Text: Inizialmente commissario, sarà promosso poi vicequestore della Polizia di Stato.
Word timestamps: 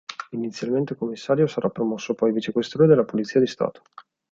Inizialmente 0.31 0.95
commissario, 0.95 1.45
sarà 1.45 1.69
promosso 1.69 2.15
poi 2.15 2.31
vicequestore 2.33 2.87
della 2.87 3.03
Polizia 3.05 3.39
di 3.39 3.45
Stato. 3.45 3.83